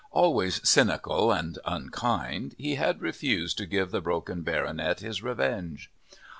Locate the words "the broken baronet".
3.91-5.01